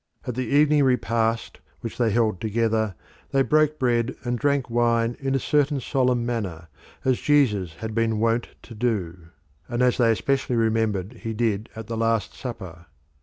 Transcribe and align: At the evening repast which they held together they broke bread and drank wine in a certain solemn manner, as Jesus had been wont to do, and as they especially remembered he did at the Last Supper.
At 0.25 0.33
the 0.33 0.47
evening 0.47 0.83
repast 0.83 1.59
which 1.81 1.99
they 1.99 2.09
held 2.09 2.41
together 2.41 2.95
they 3.29 3.43
broke 3.43 3.77
bread 3.77 4.15
and 4.23 4.35
drank 4.39 4.67
wine 4.67 5.15
in 5.19 5.35
a 5.35 5.39
certain 5.39 5.79
solemn 5.79 6.25
manner, 6.25 6.69
as 7.05 7.21
Jesus 7.21 7.75
had 7.75 7.93
been 7.93 8.17
wont 8.19 8.47
to 8.63 8.73
do, 8.73 9.27
and 9.69 9.83
as 9.83 9.97
they 9.97 10.09
especially 10.11 10.55
remembered 10.55 11.19
he 11.21 11.35
did 11.35 11.69
at 11.75 11.85
the 11.85 11.97
Last 11.97 12.33
Supper. 12.33 12.87